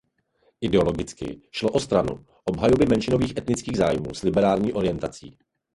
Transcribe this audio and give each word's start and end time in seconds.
Ideologicky 0.61 1.41
šlo 1.51 1.69
o 1.69 1.79
stranu 1.79 2.25
obhajoby 2.45 2.85
menšinových 2.85 3.37
etnických 3.37 3.77
zájmů 3.77 4.13
s 4.13 4.21
liberální 4.23 4.73
orientací. 4.73 5.37